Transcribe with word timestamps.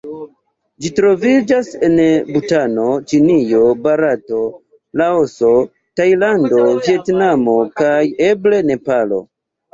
Ĝi 0.83 0.89
troviĝas 0.99 1.67
en 1.87 1.97
Butano, 2.29 2.85
Ĉinio, 3.11 3.59
Barato, 3.83 4.41
Laoso, 5.03 5.53
Tajlando, 6.01 6.65
Vjetnamo 6.89 7.57
kaj 7.85 7.95
eble 8.31 8.65
Nepalo. 8.73 9.23